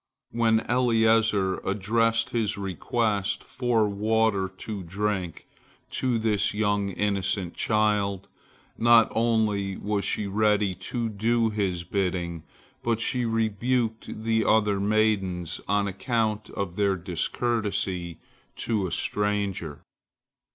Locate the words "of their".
16.49-16.95